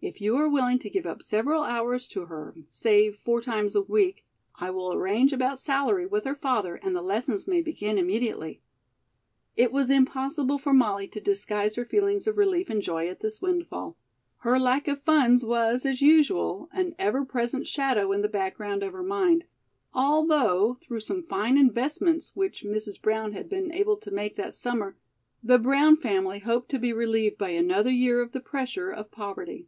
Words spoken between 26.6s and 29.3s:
to be relieved by another year of the pressure of